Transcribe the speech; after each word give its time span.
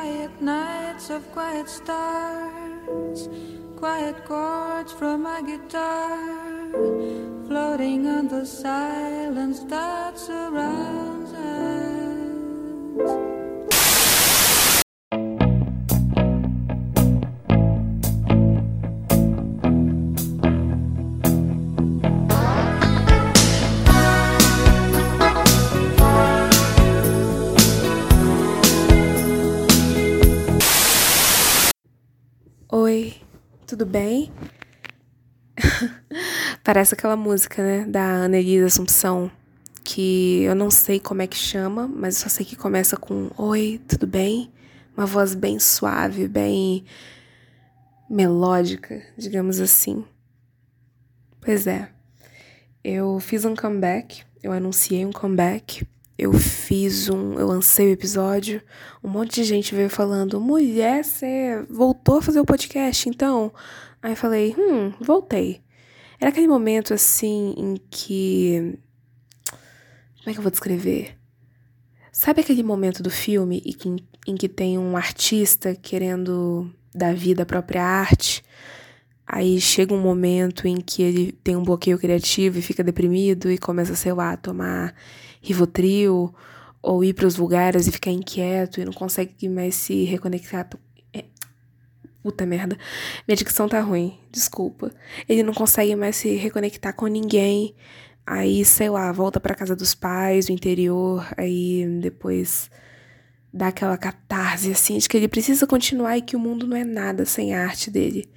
quiet 0.00 0.40
nights 0.40 1.10
of 1.10 1.30
quiet 1.30 1.68
stars, 1.68 3.28
quiet 3.76 4.24
chords 4.24 4.94
from 4.94 5.24
my 5.24 5.42
guitar, 5.42 6.70
floating 7.46 8.06
on 8.06 8.26
the 8.26 8.46
silence 8.46 9.60
that 9.64 10.18
surrounds 10.18 11.34
us. 11.34 13.39
Tudo 33.80 33.92
bem? 33.92 34.30
Parece 36.62 36.92
aquela 36.92 37.16
música, 37.16 37.62
né, 37.62 37.86
da 37.86 38.02
Ana 38.02 38.36
Elisa 38.36 38.66
Assumpção, 38.66 39.30
que 39.82 40.42
eu 40.42 40.54
não 40.54 40.70
sei 40.70 41.00
como 41.00 41.22
é 41.22 41.26
que 41.26 41.36
chama, 41.38 41.88
mas 41.88 42.18
só 42.18 42.28
sei 42.28 42.44
que 42.44 42.56
começa 42.56 42.98
com 42.98 43.30
Oi, 43.38 43.80
tudo 43.88 44.06
bem? 44.06 44.52
Uma 44.94 45.06
voz 45.06 45.34
bem 45.34 45.58
suave, 45.58 46.28
bem 46.28 46.84
melódica, 48.10 49.02
digamos 49.16 49.60
assim. 49.60 50.04
Pois 51.40 51.66
é, 51.66 51.90
eu 52.84 53.18
fiz 53.18 53.46
um 53.46 53.56
comeback, 53.56 54.24
eu 54.42 54.52
anunciei 54.52 55.06
um 55.06 55.12
comeback 55.12 55.86
eu 56.20 56.34
fiz 56.34 57.08
um. 57.08 57.32
Eu 57.38 57.46
lancei 57.46 57.88
o 57.88 57.92
episódio, 57.92 58.62
um 59.02 59.08
monte 59.08 59.36
de 59.36 59.44
gente 59.44 59.74
veio 59.74 59.88
falando: 59.88 60.38
mulher, 60.38 61.02
você 61.02 61.64
voltou 61.70 62.18
a 62.18 62.22
fazer 62.22 62.38
o 62.38 62.44
podcast 62.44 63.08
então? 63.08 63.50
Aí 64.02 64.14
falei: 64.14 64.54
hum, 64.58 64.92
voltei. 65.00 65.62
Era 66.20 66.28
aquele 66.28 66.46
momento 66.46 66.92
assim 66.92 67.54
em 67.56 67.76
que. 67.90 68.78
Como 70.18 70.28
é 70.28 70.32
que 70.34 70.38
eu 70.38 70.42
vou 70.42 70.50
descrever? 70.50 71.16
Sabe 72.12 72.42
aquele 72.42 72.62
momento 72.62 73.02
do 73.02 73.08
filme 73.08 73.62
em 73.64 73.72
que, 73.72 73.96
em 74.26 74.36
que 74.36 74.48
tem 74.48 74.76
um 74.76 74.98
artista 74.98 75.74
querendo 75.74 76.70
dar 76.94 77.14
vida 77.14 77.44
à 77.44 77.46
própria 77.46 77.82
arte? 77.82 78.44
Aí 79.32 79.60
chega 79.60 79.94
um 79.94 80.00
momento 80.00 80.66
em 80.66 80.80
que 80.80 81.04
ele 81.04 81.30
tem 81.30 81.54
um 81.54 81.62
bloqueio 81.62 81.96
criativo 81.96 82.58
e 82.58 82.62
fica 82.62 82.82
deprimido 82.82 83.48
e 83.48 83.56
começa, 83.56 83.94
sei 83.94 84.12
lá, 84.12 84.32
a 84.32 84.36
tomar 84.36 84.92
Rivotril 85.40 86.34
ou 86.82 87.04
ir 87.04 87.14
para 87.14 87.28
os 87.28 87.36
lugares 87.36 87.86
e 87.86 87.92
ficar 87.92 88.10
inquieto 88.10 88.80
e 88.80 88.84
não 88.84 88.92
consegue 88.92 89.48
mais 89.48 89.76
se 89.76 90.02
reconectar. 90.02 90.68
É. 91.12 91.26
Puta 92.24 92.44
merda. 92.44 92.76
Minha 93.28 93.36
dicção 93.36 93.68
tá 93.68 93.80
ruim, 93.80 94.18
desculpa. 94.32 94.90
Ele 95.28 95.44
não 95.44 95.54
consegue 95.54 95.94
mais 95.94 96.16
se 96.16 96.34
reconectar 96.34 96.92
com 96.92 97.06
ninguém. 97.06 97.76
Aí, 98.26 98.64
sei 98.64 98.90
lá, 98.90 99.12
volta 99.12 99.38
para 99.38 99.54
casa 99.54 99.76
dos 99.76 99.94
pais, 99.94 100.46
do 100.46 100.52
interior, 100.52 101.24
aí 101.36 101.86
depois 102.00 102.68
dá 103.54 103.68
aquela 103.68 103.96
catarse 103.96 104.72
assim 104.72 104.98
de 104.98 105.08
que 105.08 105.16
ele 105.16 105.28
precisa 105.28 105.68
continuar 105.68 106.18
e 106.18 106.22
que 106.22 106.34
o 106.34 106.40
mundo 106.40 106.66
não 106.66 106.76
é 106.76 106.82
nada 106.82 107.24
sem 107.24 107.54
a 107.54 107.62
arte 107.62 107.92
dele. 107.92 108.28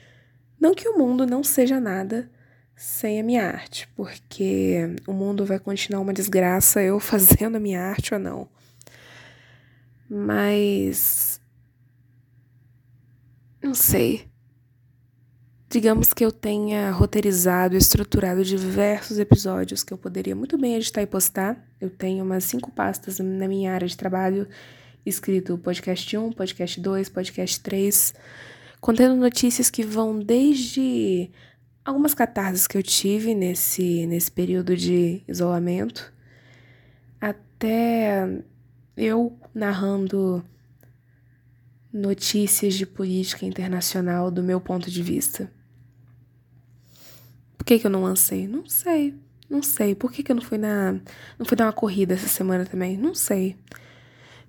Não 0.64 0.74
que 0.74 0.88
o 0.88 0.98
mundo 0.98 1.26
não 1.26 1.44
seja 1.44 1.78
nada, 1.78 2.32
sem 2.74 3.20
a 3.20 3.24
minha 3.24 3.46
arte, 3.46 3.86
porque 3.98 4.96
o 5.06 5.12
mundo 5.12 5.46
vai 5.46 5.60
continuar 5.60 6.00
uma 6.00 6.14
desgraça 6.14 6.82
eu 6.82 7.02
fazendo 7.04 7.58
a 7.58 7.60
minha 7.60 7.82
arte 7.82 8.14
ou 8.14 8.20
não. 8.20 8.48
Mas. 10.10 11.42
Não 13.62 13.74
sei. 13.74 14.26
Digamos 15.70 16.14
que 16.14 16.24
eu 16.24 16.32
tenha 16.32 16.92
roteirizado 16.92 17.76
estruturado 17.76 18.42
diversos 18.46 19.20
episódios 19.20 19.84
que 19.84 19.92
eu 19.92 19.98
poderia 19.98 20.34
muito 20.34 20.58
bem 20.58 20.76
editar 20.76 21.02
e 21.02 21.08
postar. 21.08 21.62
Eu 21.82 21.90
tenho 21.90 22.24
umas 22.24 22.46
cinco 22.46 22.72
pastas 22.72 23.20
na 23.20 23.50
minha 23.50 23.74
área 23.74 23.88
de 23.88 23.98
trabalho, 23.98 24.48
escrito 25.06 25.58
podcast 25.58 26.16
1, 26.16 26.32
podcast 26.32 26.80
2, 26.80 27.10
podcast 27.10 27.60
3, 27.60 28.14
contendo 28.84 29.16
notícias 29.16 29.70
que 29.70 29.82
vão 29.82 30.20
desde 30.20 31.32
algumas 31.86 32.14
catarses 32.14 32.68
que 32.68 32.78
eu 32.78 32.84
tive 32.84 33.34
nesse, 33.34 34.06
nesse 34.06 34.30
período 34.30 34.76
de 34.76 35.24
isolamento, 35.26 36.14
até 37.22 38.44
eu 38.98 39.40
narrando 39.56 40.44
notícias 41.94 42.74
de 42.74 42.86
política 42.86 43.46
internacional 43.46 44.30
do 44.30 44.44
meu 44.44 44.60
ponto 44.60 44.92
de 44.92 45.02
vista. 45.02 45.50
Por 47.58 47.64
que, 47.64 47.80
que 47.80 47.88
eu 47.88 47.92
não 47.92 48.04
lancei? 48.04 48.50
Não 48.50 48.66
sei. 48.68 49.16
Não 49.50 49.64
sei. 49.64 49.96
Por 49.96 50.12
que, 50.12 50.22
que 50.22 50.32
eu 50.34 50.36
não 50.36 50.44
fui 50.44 50.58
na. 50.58 51.00
Não 51.40 51.46
fui 51.46 51.56
dar 51.56 51.68
uma 51.68 51.74
corrida 51.74 52.16
essa 52.16 52.28
semana 52.28 52.66
também? 52.66 52.98
Não 52.98 53.16
sei. 53.16 53.56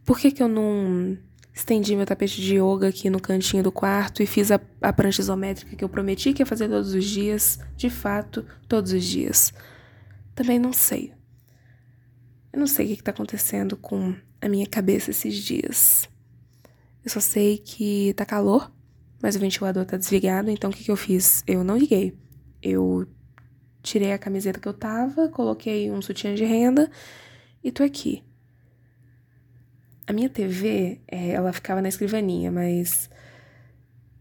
Por 0.04 0.18
que, 0.18 0.32
que 0.32 0.42
eu 0.42 0.48
não 0.48 1.16
Estendi 1.54 1.94
meu 1.94 2.04
tapete 2.04 2.42
de 2.42 2.56
yoga 2.56 2.88
aqui 2.88 3.08
no 3.08 3.20
cantinho 3.20 3.62
do 3.62 3.70
quarto 3.70 4.20
e 4.20 4.26
fiz 4.26 4.50
a, 4.50 4.60
a 4.82 4.92
prancha 4.92 5.22
isométrica 5.22 5.76
que 5.76 5.84
eu 5.84 5.88
prometi 5.88 6.32
que 6.32 6.42
ia 6.42 6.46
fazer 6.46 6.68
todos 6.68 6.92
os 6.92 7.04
dias, 7.04 7.60
de 7.76 7.88
fato, 7.88 8.44
todos 8.66 8.92
os 8.92 9.04
dias. 9.04 9.54
Também 10.34 10.58
não 10.58 10.72
sei. 10.72 11.12
Eu 12.52 12.58
não 12.58 12.66
sei 12.66 12.86
o 12.86 12.88
que 12.88 12.94
está 12.94 13.12
acontecendo 13.12 13.76
com 13.76 14.16
a 14.40 14.48
minha 14.48 14.66
cabeça 14.66 15.12
esses 15.12 15.36
dias. 15.36 16.08
Eu 17.04 17.10
só 17.10 17.20
sei 17.20 17.58
que 17.58 18.12
tá 18.14 18.26
calor, 18.26 18.72
mas 19.22 19.36
o 19.36 19.38
ventilador 19.38 19.84
tá 19.84 19.96
desligado, 19.96 20.50
então 20.50 20.70
o 20.70 20.72
que, 20.72 20.82
que 20.82 20.90
eu 20.90 20.96
fiz? 20.96 21.44
Eu 21.46 21.62
não 21.62 21.76
liguei. 21.76 22.18
Eu 22.60 23.06
tirei 23.80 24.12
a 24.12 24.18
camiseta 24.18 24.58
que 24.58 24.66
eu 24.66 24.74
tava, 24.74 25.28
coloquei 25.28 25.88
um 25.88 26.02
sutiã 26.02 26.34
de 26.34 26.44
renda 26.44 26.90
e 27.62 27.70
tô 27.70 27.84
aqui. 27.84 28.24
A 30.06 30.12
minha 30.12 30.28
TV, 30.28 31.00
é, 31.08 31.30
ela 31.30 31.52
ficava 31.52 31.80
na 31.80 31.88
escrivaninha, 31.88 32.50
mas 32.50 33.08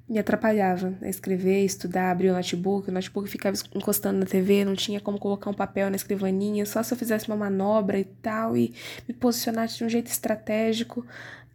me 0.08 0.20
atrapalhava 0.20 0.94
a 1.02 1.10
escrever, 1.10 1.66
estudar, 1.66 2.12
abrir 2.12 2.30
o 2.30 2.34
notebook. 2.34 2.90
O 2.90 2.92
notebook 2.92 3.30
ficava 3.30 3.58
encostando 3.74 4.20
na 4.20 4.26
TV, 4.26 4.64
não 4.64 4.76
tinha 4.76 5.00
como 5.00 5.18
colocar 5.18 5.50
um 5.50 5.54
papel 5.54 5.90
na 5.90 5.96
escrivaninha, 5.96 6.66
só 6.66 6.84
se 6.84 6.94
eu 6.94 6.98
fizesse 6.98 7.28
uma 7.28 7.36
manobra 7.36 8.00
e 8.00 8.06
tal, 8.06 8.56
e 8.56 8.74
me 9.08 9.14
posicionasse 9.14 9.78
de 9.78 9.84
um 9.84 9.90
jeito 9.90 10.08
estratégico. 10.08 11.06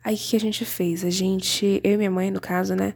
Aí 0.05 0.15
o 0.15 0.19
que 0.19 0.37
a 0.37 0.41
gente 0.41 0.65
fez? 0.65 1.05
A 1.05 1.11
gente, 1.11 1.81
eu 1.83 1.93
e 1.93 1.97
minha 1.97 2.11
mãe, 2.11 2.31
no 2.31 2.41
caso, 2.41 2.75
né? 2.75 2.95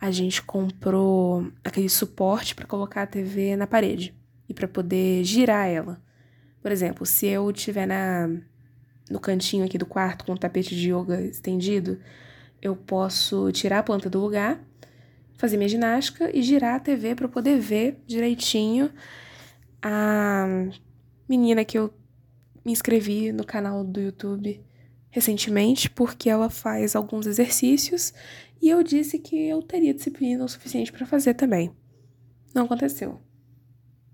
A 0.00 0.10
gente 0.10 0.42
comprou 0.42 1.46
aquele 1.64 1.88
suporte 1.88 2.54
para 2.54 2.66
colocar 2.66 3.02
a 3.02 3.06
TV 3.06 3.56
na 3.56 3.66
parede 3.66 4.14
e 4.48 4.54
para 4.54 4.66
poder 4.66 5.22
girar 5.24 5.68
ela. 5.68 6.00
Por 6.60 6.72
exemplo, 6.72 7.06
se 7.06 7.26
eu 7.26 7.50
estiver 7.50 7.86
na 7.86 8.28
no 9.10 9.20
cantinho 9.20 9.64
aqui 9.64 9.76
do 9.76 9.86
quarto 9.86 10.24
com 10.24 10.32
o 10.32 10.38
tapete 10.38 10.74
de 10.74 10.92
yoga 10.92 11.20
estendido, 11.20 12.00
eu 12.60 12.76
posso 12.76 13.50
tirar 13.52 13.80
a 13.80 13.82
planta 13.82 14.08
do 14.08 14.20
lugar, 14.20 14.62
fazer 15.36 15.56
minha 15.56 15.68
ginástica 15.68 16.30
e 16.36 16.42
girar 16.42 16.76
a 16.76 16.80
TV 16.80 17.14
para 17.14 17.28
poder 17.28 17.58
ver 17.58 18.00
direitinho 18.06 18.90
a 19.82 20.46
menina 21.28 21.64
que 21.64 21.76
eu 21.76 21.92
me 22.64 22.70
inscrevi 22.70 23.32
no 23.32 23.44
canal 23.44 23.82
do 23.84 24.00
YouTube 24.00 24.64
recentemente, 25.10 25.90
porque 25.90 26.30
ela 26.30 26.48
faz 26.48 26.96
alguns 26.96 27.26
exercícios 27.26 28.14
e 28.60 28.68
eu 28.68 28.82
disse 28.82 29.18
que 29.18 29.36
eu 29.48 29.60
teria 29.60 29.92
disciplina 29.92 30.44
o 30.44 30.48
suficiente 30.48 30.92
para 30.92 31.04
fazer 31.04 31.34
também. 31.34 31.74
Não 32.54 32.64
aconteceu. 32.64 33.20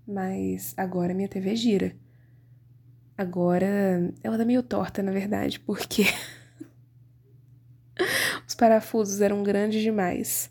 Mas 0.07 0.73
agora 0.75 1.13
minha 1.13 1.29
TV 1.29 1.55
gira. 1.55 1.95
Agora 3.19 4.13
ela 4.23 4.37
tá 4.37 4.45
meio 4.45 4.63
torta, 4.63 5.03
na 5.03 5.11
verdade, 5.11 5.59
porque 5.59 6.05
os 8.47 8.55
parafusos 8.55 9.19
eram 9.19 9.43
grandes 9.43 9.81
demais. 9.81 10.49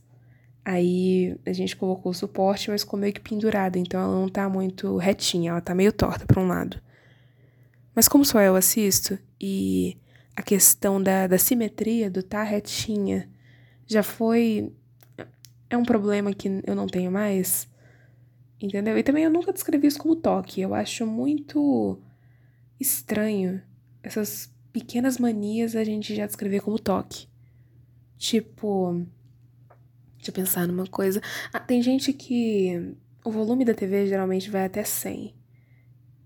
Aí 0.63 1.35
a 1.47 1.53
gente 1.55 1.75
colocou 1.75 2.13
o 2.13 2.15
suporte, 2.15 2.71
mas 2.71 2.83
ficou 2.83 3.01
meio 3.01 3.15
que 3.15 3.23
pendurada, 3.23 3.79
então 3.79 3.99
ela 3.99 4.15
não 4.15 4.29
tá 4.29 4.51
muito 4.51 4.99
retinha, 4.99 5.53
ela 5.53 5.63
tá 5.63 5.75
meio 5.75 5.91
torta 5.91 6.27
para 6.27 6.43
um 6.43 6.47
lado. 6.47 6.79
Mas 7.95 8.07
como 8.07 8.23
só 8.23 8.39
eu 8.43 8.55
assisto 8.55 9.19
e 9.41 9.97
a 10.37 10.43
questão 10.43 11.03
da, 11.03 11.27
da 11.27 11.39
simetria 11.39 12.11
do 12.11 12.23
tá 12.23 12.43
retinha 12.43 13.31
já 13.87 14.03
foi. 14.03 14.71
É 15.71 15.77
um 15.79 15.85
problema 15.85 16.35
que 16.35 16.61
eu 16.67 16.75
não 16.75 16.87
tenho 16.87 17.11
mais. 17.11 17.67
Entendeu? 18.61 18.99
E 18.99 19.03
também 19.03 19.25
eu 19.25 19.31
nunca 19.31 19.55
descrevi 19.55 19.87
isso 19.87 19.99
como 19.99 20.15
toque. 20.15 20.61
Eu 20.61 20.75
acho 20.75 21.07
muito 21.07 21.99
estranho 22.81 23.63
essas 24.03 24.53
pequenas 24.73 25.19
manias 25.19 25.75
a 25.75 25.85
gente 25.85 26.15
já 26.15 26.27
descrever 26.27 26.61
como 26.61 26.79
toque. 26.79 27.29
Tipo, 28.17 29.07
deixa 30.17 30.31
eu 30.31 30.35
pensar 30.35 30.67
numa 30.67 30.87
coisa. 30.87 31.21
Ah, 31.53 31.61
tem 31.61 31.83
gente 31.83 32.13
que 32.13 32.95
o 33.25 33.31
volume 33.31 33.65
da 33.65 33.75
TV 33.75 34.07
geralmente 34.07 34.51
vai 34.51 34.65
até 34.65 34.85
100 34.85 35.35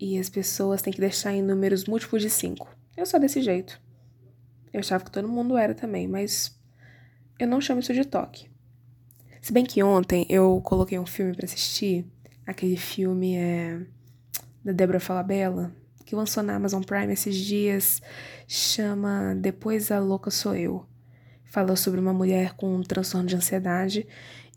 e 0.00 0.18
as 0.18 0.28
pessoas 0.28 0.82
têm 0.82 0.92
que 0.92 1.00
deixar 1.00 1.32
em 1.32 1.42
números 1.42 1.84
múltiplos 1.84 2.22
de 2.22 2.30
5. 2.30 2.68
Eu 2.96 3.06
sou 3.06 3.20
desse 3.20 3.40
jeito. 3.40 3.80
Eu 4.72 4.80
achava 4.80 5.04
que 5.04 5.10
todo 5.10 5.28
mundo 5.28 5.56
era 5.56 5.74
também, 5.74 6.08
mas 6.08 6.58
eu 7.38 7.46
não 7.46 7.60
chamo 7.60 7.80
isso 7.80 7.92
de 7.92 8.04
toque. 8.04 8.50
Se 9.40 9.52
bem 9.52 9.64
que 9.64 9.82
ontem 9.82 10.26
eu 10.28 10.60
coloquei 10.62 10.98
um 10.98 11.06
filme 11.06 11.34
para 11.34 11.44
assistir, 11.44 12.06
aquele 12.46 12.76
filme 12.76 13.36
é 13.36 13.84
da 14.64 14.72
Débora 14.72 15.00
Falabella, 15.00 15.74
que 16.12 16.16
lançou 16.16 16.42
na 16.42 16.56
Amazon 16.56 16.82
Prime 16.82 17.10
esses 17.10 17.34
dias, 17.34 18.02
chama 18.46 19.34
Depois 19.34 19.90
a 19.90 19.98
Louca 19.98 20.30
Sou 20.30 20.54
Eu. 20.54 20.86
Fala 21.42 21.74
sobre 21.74 21.98
uma 21.98 22.12
mulher 22.12 22.52
com 22.52 22.76
um 22.76 22.82
transtorno 22.82 23.26
de 23.26 23.34
ansiedade 23.34 24.06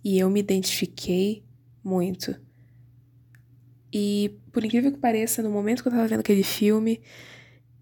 e 0.03 0.19
eu 0.19 0.29
me 0.29 0.41
identifiquei 0.41 1.45
muito. 1.81 2.35
E, 3.91 4.37
por 4.51 4.65
incrível 4.65 4.91
que 4.91 4.97
pareça, 4.97 5.41
no 5.41 5.49
momento 5.49 5.81
que 5.81 5.87
eu 5.87 5.93
tava 5.93 6.05
vendo 6.05 6.19
aquele 6.19 6.43
filme, 6.43 7.01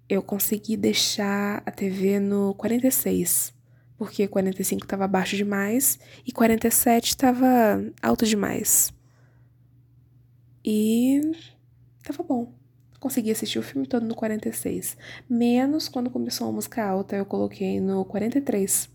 eu 0.08 0.22
consegui 0.22 0.78
deixar 0.78 1.64
a 1.66 1.72
TV 1.72 2.20
no 2.20 2.54
46. 2.54 3.56
Porque 3.98 4.28
45 4.28 4.86
tava 4.86 5.08
baixo 5.08 5.36
demais 5.36 5.98
e 6.24 6.32
47 6.32 7.18
tava 7.18 7.84
alto 8.04 8.24
demais. 8.24 8.94
E 10.64 11.22
tava 12.04 12.22
bom. 12.22 12.63
Consegui 13.04 13.32
assistir 13.32 13.60
o 13.60 13.62
filme 13.62 13.86
todo 13.86 14.06
no 14.06 14.16
46. 14.16 14.96
Menos 15.30 15.90
quando 15.90 16.10
começou 16.10 16.48
a 16.48 16.54
música 16.54 16.82
alta, 16.82 17.18
eu 17.18 17.26
coloquei 17.26 17.82
no 17.82 18.06
43. 18.06 18.90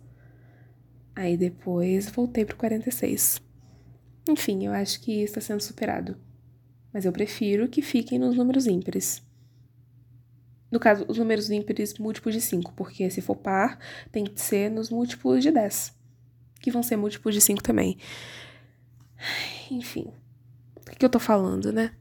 Aí 1.15 1.37
depois 1.37 2.09
voltei 2.09 2.43
pro 2.43 2.57
46. 2.57 3.39
Enfim, 4.27 4.65
eu 4.65 4.73
acho 4.73 5.03
que 5.03 5.21
está 5.21 5.43
sendo 5.43 5.61
superado. 5.61 6.17
Mas 6.91 7.05
eu 7.05 7.13
prefiro 7.13 7.69
que 7.69 7.83
fiquem 7.83 8.19
nos 8.19 8.35
números 8.35 8.67
ímpares. 8.67 9.23
No 10.71 10.81
caso, 10.81 11.05
os 11.07 11.19
números 11.19 11.51
ímpares 11.51 11.99
múltiplos 11.99 12.35
de 12.35 12.41
5, 12.41 12.73
porque 12.73 13.11
se 13.11 13.21
for 13.21 13.37
par, 13.37 13.79
tem 14.11 14.25
que 14.25 14.41
ser 14.41 14.71
nos 14.71 14.89
múltiplos 14.89 15.43
de 15.43 15.51
10, 15.51 15.95
que 16.63 16.71
vão 16.71 16.83
ser 16.83 16.97
múltiplos 16.97 17.35
de 17.35 17.43
5 17.43 17.63
também. 17.63 17.99
Enfim, 19.71 20.11
o 20.91 20.97
que 20.99 21.05
eu 21.05 21.11
tô 21.11 21.19
falando, 21.19 21.71
né? 21.71 21.93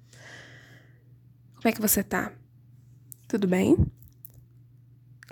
Como 1.57 1.69
é 1.69 1.71
que 1.71 1.81
você 1.81 2.03
tá? 2.03 2.31
Tudo 3.27 3.47
bem? 3.47 3.75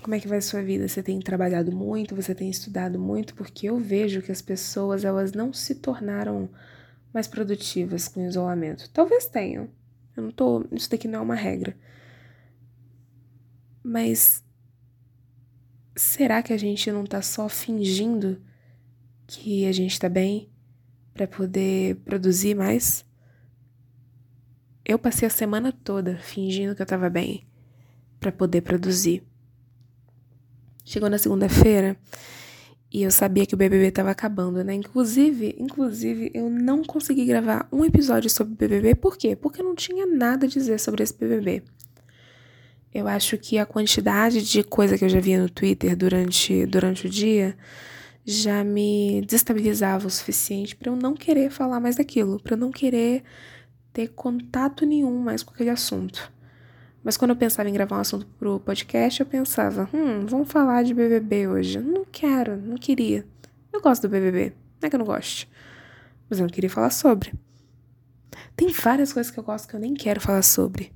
Como 0.01 0.15
é 0.15 0.19
que 0.19 0.27
vai 0.27 0.39
a 0.39 0.41
sua 0.41 0.63
vida? 0.63 0.87
Você 0.87 1.03
tem 1.03 1.19
trabalhado 1.19 1.71
muito? 1.71 2.15
Você 2.15 2.33
tem 2.33 2.49
estudado 2.49 2.97
muito? 2.97 3.35
Porque 3.35 3.69
eu 3.69 3.77
vejo 3.77 4.23
que 4.23 4.31
as 4.31 4.41
pessoas, 4.41 5.05
elas 5.05 5.33
não 5.33 5.53
se 5.53 5.75
tornaram 5.75 6.49
mais 7.13 7.27
produtivas 7.27 8.07
com 8.07 8.23
o 8.23 8.27
isolamento. 8.27 8.89
Talvez 8.91 9.27
tenham. 9.27 9.69
Eu 10.17 10.23
não 10.23 10.31
tô. 10.31 10.65
Isso 10.71 10.89
daqui 10.89 11.07
não 11.07 11.19
é 11.19 11.21
uma 11.21 11.35
regra. 11.35 11.77
Mas. 13.83 14.43
Será 15.95 16.41
que 16.41 16.51
a 16.51 16.57
gente 16.57 16.91
não 16.91 17.05
tá 17.05 17.21
só 17.21 17.47
fingindo 17.47 18.41
que 19.27 19.65
a 19.67 19.71
gente 19.71 19.99
tá 19.99 20.09
bem 20.09 20.49
para 21.13 21.27
poder 21.27 21.97
produzir 21.97 22.55
mais? 22.55 23.04
Eu 24.85 24.99
passei 24.99 25.27
a 25.27 25.31
semana 25.31 25.71
toda 25.71 26.17
fingindo 26.17 26.75
que 26.75 26.81
eu 26.81 26.85
tava 26.85 27.09
bem 27.09 27.43
para 28.19 28.31
poder 28.31 28.61
produzir. 28.61 29.23
Chegou 30.83 31.09
na 31.09 31.17
segunda-feira 31.17 31.97
e 32.93 33.01
eu 33.01 33.09
sabia 33.09 33.47
que 33.47 33.55
o 33.55 33.57
BBB 33.57 33.89
tava 33.89 34.11
acabando, 34.11 34.63
né? 34.63 34.75
Inclusive, 34.75 35.55
inclusive, 35.57 36.29
eu 36.35 36.51
não 36.51 36.83
consegui 36.83 37.25
gravar 37.25 37.67
um 37.71 37.83
episódio 37.83 38.29
sobre 38.29 38.53
o 38.53 38.55
BBB. 38.55 38.93
Por 38.93 39.17
quê? 39.17 39.35
Porque 39.35 39.59
eu 39.59 39.65
não 39.65 39.73
tinha 39.73 40.05
nada 40.05 40.45
a 40.45 40.49
dizer 40.49 40.79
sobre 40.79 41.01
esse 41.01 41.17
BBB. 41.17 41.63
Eu 42.93 43.07
acho 43.07 43.39
que 43.39 43.57
a 43.57 43.65
quantidade 43.65 44.43
de 44.43 44.63
coisa 44.63 44.99
que 44.99 45.03
eu 45.03 45.09
já 45.09 45.19
via 45.19 45.41
no 45.41 45.49
Twitter 45.49 45.97
durante, 45.97 46.63
durante 46.67 47.07
o 47.07 47.09
dia 47.09 47.57
já 48.23 48.63
me 48.63 49.21
desestabilizava 49.25 50.05
o 50.05 50.11
suficiente 50.11 50.75
para 50.75 50.91
eu 50.91 50.95
não 50.95 51.15
querer 51.15 51.49
falar 51.49 51.79
mais 51.79 51.95
daquilo, 51.95 52.39
para 52.39 52.53
eu 52.53 52.59
não 52.59 52.71
querer 52.71 53.23
ter 53.95 54.09
contato 54.09 54.85
nenhum 54.85 55.17
mais 55.19 55.41
com 55.41 55.53
aquele 55.53 55.69
assunto. 55.69 56.29
Mas 57.01 57.15
quando 57.15 57.31
eu 57.31 57.37
pensava 57.37 57.69
em 57.69 57.73
gravar 57.73 57.95
um 57.95 58.01
assunto 58.01 58.25
pro 58.37 58.59
podcast, 58.59 59.21
eu 59.21 59.25
pensava, 59.25 59.89
hum, 59.93 60.25
vamos 60.25 60.51
falar 60.51 60.83
de 60.83 60.93
BBB 60.93 61.47
hoje. 61.47 61.79
Não 61.79 62.03
quero, 62.03 62.57
não 62.57 62.75
queria. 62.75 63.25
Eu 63.71 63.79
gosto 63.79 64.01
do 64.01 64.09
BBB, 64.09 64.51
não 64.81 64.87
é 64.87 64.89
que 64.89 64.95
eu 64.95 64.99
não 64.99 65.05
gosto. 65.05 65.47
Mas 66.29 66.39
eu 66.39 66.43
não 66.43 66.53
queria 66.53 66.69
falar 66.69 66.89
sobre. 66.89 67.33
Tem 68.55 68.67
várias 68.69 69.13
coisas 69.13 69.31
que 69.31 69.39
eu 69.39 69.43
gosto 69.43 69.67
que 69.67 69.75
eu 69.75 69.79
nem 69.79 69.93
quero 69.93 70.19
falar 70.19 70.41
sobre. 70.41 70.91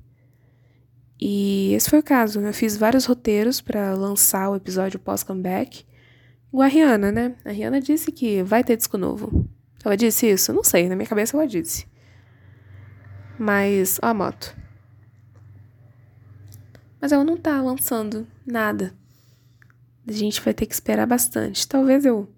E 1.18 1.72
esse 1.72 1.88
foi 1.88 2.00
o 2.00 2.02
caso. 2.02 2.40
Eu 2.40 2.52
fiz 2.52 2.76
vários 2.76 3.06
roteiros 3.06 3.62
para 3.62 3.94
lançar 3.94 4.50
o 4.50 4.56
episódio 4.56 4.98
pós-comeback. 4.98 5.86
Igual 6.48 6.66
a 6.66 6.68
Rihanna, 6.68 7.12
né? 7.12 7.34
A 7.46 7.50
Rihanna 7.50 7.80
disse 7.80 8.12
que 8.12 8.42
vai 8.42 8.62
ter 8.62 8.76
disco 8.76 8.98
novo. 8.98 9.48
Ela 9.82 9.96
disse 9.96 10.26
isso? 10.26 10.52
Não 10.52 10.64
sei, 10.64 10.88
na 10.88 10.96
minha 10.96 11.08
cabeça 11.08 11.34
ela 11.34 11.46
disse. 11.46 11.86
Mas, 13.42 13.98
ó 14.02 14.08
a 14.08 14.12
moto. 14.12 14.54
Mas 17.00 17.10
ela 17.10 17.24
não 17.24 17.38
tá 17.38 17.58
lançando 17.62 18.26
nada. 18.44 18.94
A 20.06 20.12
gente 20.12 20.42
vai 20.42 20.52
ter 20.52 20.66
que 20.66 20.74
esperar 20.74 21.06
bastante. 21.06 21.66
Talvez 21.66 22.04
eu 22.04 22.28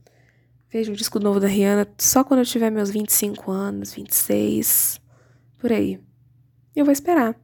veja 0.70 0.93
o 0.93 0.94
disco 0.94 1.19
novo 1.19 1.40
da 1.40 1.49
Rihanna 1.49 1.88
só 1.99 2.22
quando 2.22 2.38
eu 2.38 2.46
tiver 2.46 2.70
meus 2.70 2.88
25 2.88 3.50
anos, 3.50 3.93
26, 3.93 5.00
por 5.58 5.72
aí. 5.72 5.99
Eu 6.76 6.84
vou 6.84 6.93
esperar. 6.93 7.34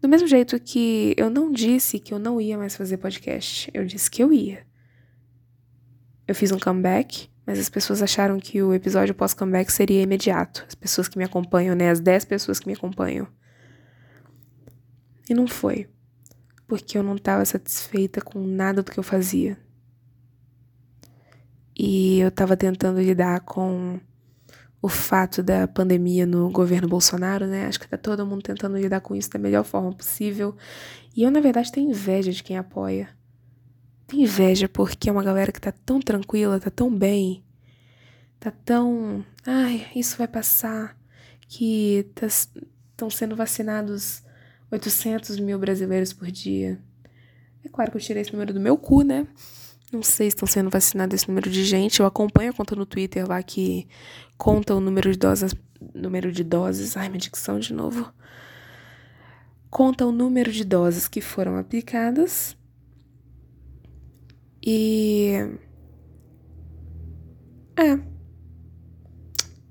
Do 0.00 0.08
mesmo 0.08 0.28
jeito 0.28 0.60
que 0.60 1.12
eu 1.16 1.28
não 1.28 1.50
disse 1.50 1.98
que 1.98 2.14
eu 2.14 2.20
não 2.20 2.40
ia 2.40 2.56
mais 2.56 2.76
fazer 2.76 2.98
podcast, 2.98 3.68
eu 3.74 3.84
disse 3.84 4.08
que 4.08 4.22
eu 4.22 4.32
ia. 4.32 4.64
Eu 6.28 6.36
fiz 6.36 6.52
um 6.52 6.58
comeback, 6.60 7.28
mas 7.46 7.60
as 7.60 7.68
pessoas 7.68 8.02
acharam 8.02 8.40
que 8.40 8.60
o 8.60 8.74
episódio 8.74 9.14
pós-comeback 9.14 9.72
seria 9.72 10.02
imediato. 10.02 10.64
As 10.66 10.74
pessoas 10.74 11.06
que 11.06 11.16
me 11.16 11.24
acompanham, 11.24 11.76
né? 11.76 11.90
As 11.90 12.00
10 12.00 12.24
pessoas 12.24 12.58
que 12.58 12.66
me 12.66 12.72
acompanham. 12.74 13.28
E 15.30 15.34
não 15.34 15.46
foi. 15.46 15.88
Porque 16.66 16.98
eu 16.98 17.04
não 17.04 17.14
estava 17.14 17.44
satisfeita 17.44 18.20
com 18.20 18.44
nada 18.44 18.82
do 18.82 18.90
que 18.90 18.98
eu 18.98 19.04
fazia. 19.04 19.56
E 21.78 22.18
eu 22.18 22.28
estava 22.28 22.56
tentando 22.56 23.00
lidar 23.00 23.40
com 23.40 24.00
o 24.82 24.88
fato 24.88 25.40
da 25.40 25.68
pandemia 25.68 26.26
no 26.26 26.50
governo 26.50 26.88
Bolsonaro, 26.88 27.46
né? 27.46 27.66
Acho 27.66 27.78
que 27.78 27.88
tá 27.88 27.96
todo 27.96 28.26
mundo 28.26 28.42
tentando 28.42 28.76
lidar 28.76 29.00
com 29.00 29.14
isso 29.14 29.30
da 29.30 29.38
melhor 29.38 29.64
forma 29.64 29.92
possível. 29.92 30.56
E 31.14 31.22
eu, 31.22 31.30
na 31.30 31.40
verdade, 31.40 31.70
tenho 31.70 31.90
inveja 31.90 32.32
de 32.32 32.42
quem 32.42 32.58
apoia. 32.58 33.08
Tem 34.06 34.22
inveja 34.22 34.68
porque 34.68 35.08
é 35.08 35.12
uma 35.12 35.22
galera 35.22 35.52
que 35.52 35.60
tá 35.60 35.72
tão 35.72 36.00
tranquila, 36.00 36.60
tá 36.60 36.70
tão 36.70 36.94
bem, 36.94 37.44
tá 38.40 38.50
tão. 38.50 39.24
Ai, 39.46 39.86
isso 39.94 40.16
vai 40.16 40.28
passar. 40.28 40.96
Que 41.48 42.06
estão 42.20 43.08
tá, 43.08 43.10
sendo 43.10 43.36
vacinados 43.36 44.22
800 44.70 45.38
mil 45.38 45.58
brasileiros 45.58 46.12
por 46.12 46.30
dia. 46.30 46.80
É 47.64 47.68
claro 47.68 47.90
que 47.90 47.96
eu 47.96 48.00
tirei 48.00 48.22
esse 48.22 48.32
número 48.32 48.52
do 48.52 48.60
meu 48.60 48.76
cu, 48.76 49.02
né? 49.02 49.26
Não 49.92 50.02
sei 50.02 50.28
se 50.28 50.36
estão 50.36 50.46
sendo 50.46 50.68
vacinados 50.70 51.14
esse 51.14 51.28
número 51.28 51.48
de 51.48 51.64
gente. 51.64 52.00
Eu 52.00 52.06
acompanho 52.06 52.50
a 52.50 52.54
conta 52.54 52.74
no 52.74 52.84
Twitter 52.84 53.26
lá 53.26 53.42
que 53.42 53.86
conta 54.36 54.74
o 54.74 54.80
número 54.80 55.10
de 55.12 55.18
doses. 55.18 55.54
Número 55.94 56.32
de 56.32 56.42
doses. 56.42 56.96
Ai, 56.96 57.08
minha 57.08 57.20
dicção 57.20 57.58
de 57.58 57.72
novo. 57.72 58.12
Conta 59.70 60.06
o 60.06 60.12
número 60.12 60.50
de 60.50 60.64
doses 60.64 61.06
que 61.06 61.20
foram 61.20 61.56
aplicadas 61.56 62.56
e. 64.66 65.32
É. 67.76 68.15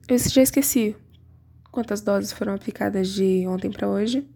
Eu 0.07 0.19
já 0.19 0.43
esqueci 0.43 0.95
quantas 1.71 1.99
doses 1.99 2.31
foram 2.31 2.53
aplicadas 2.53 3.09
de 3.09 3.47
ontem 3.47 3.71
para 3.71 3.89
hoje. 3.89 4.27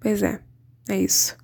Pois 0.00 0.22
é, 0.22 0.40
é 0.88 0.96
isso. 0.96 1.36